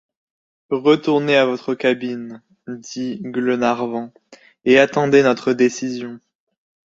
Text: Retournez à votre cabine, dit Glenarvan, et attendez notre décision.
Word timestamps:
Retournez 0.73 1.35
à 1.35 1.45
votre 1.45 1.75
cabine, 1.75 2.41
dit 2.67 3.19
Glenarvan, 3.23 4.11
et 4.65 4.79
attendez 4.79 5.21
notre 5.21 5.53
décision. 5.53 6.19